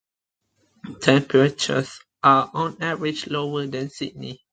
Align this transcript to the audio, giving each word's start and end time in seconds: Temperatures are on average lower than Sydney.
Temperatures 0.99 1.99
are 2.23 2.49
on 2.55 2.81
average 2.81 3.27
lower 3.27 3.67
than 3.67 3.91
Sydney. 3.91 4.43